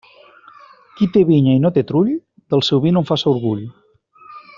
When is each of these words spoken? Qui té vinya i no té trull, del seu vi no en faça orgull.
Qui 1.01 1.07
té 1.17 1.21
vinya 1.27 1.53
i 1.57 1.59
no 1.65 1.71
té 1.75 1.83
trull, 1.91 2.09
del 2.55 2.65
seu 2.69 2.81
vi 2.87 2.95
no 2.97 3.05
en 3.05 3.09
faça 3.11 3.29
orgull. 3.37 3.63